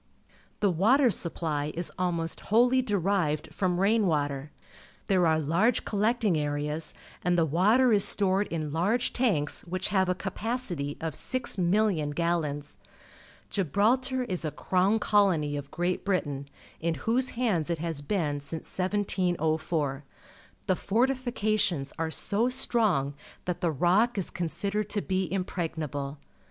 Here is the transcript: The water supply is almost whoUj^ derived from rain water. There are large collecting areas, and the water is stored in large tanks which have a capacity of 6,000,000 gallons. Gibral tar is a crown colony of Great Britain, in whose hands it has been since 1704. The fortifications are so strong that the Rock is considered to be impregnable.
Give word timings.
The 0.61 0.71
water 0.71 1.11
supply 1.11 1.71
is 1.75 1.91
almost 1.95 2.45
whoUj^ 2.45 2.83
derived 2.83 3.53
from 3.53 3.79
rain 3.79 4.07
water. 4.07 4.49
There 5.05 5.27
are 5.27 5.39
large 5.39 5.85
collecting 5.85 6.39
areas, 6.39 6.95
and 7.23 7.37
the 7.37 7.45
water 7.45 7.93
is 7.93 8.03
stored 8.03 8.47
in 8.47 8.73
large 8.73 9.13
tanks 9.13 9.63
which 9.63 9.89
have 9.89 10.09
a 10.09 10.15
capacity 10.15 10.97
of 10.99 11.13
6,000,000 11.13 12.15
gallons. 12.15 12.79
Gibral 13.51 13.97
tar 14.01 14.23
is 14.23 14.43
a 14.43 14.49
crown 14.49 14.97
colony 14.97 15.55
of 15.55 15.69
Great 15.69 16.03
Britain, 16.03 16.49
in 16.79 16.95
whose 17.05 17.29
hands 17.37 17.69
it 17.69 17.77
has 17.77 18.01
been 18.01 18.39
since 18.39 18.75
1704. 18.75 20.03
The 20.65 20.75
fortifications 20.75 21.93
are 21.99 22.09
so 22.09 22.49
strong 22.49 23.13
that 23.45 23.61
the 23.61 23.69
Rock 23.69 24.17
is 24.17 24.31
considered 24.31 24.89
to 24.89 25.01
be 25.03 25.31
impregnable. 25.31 26.17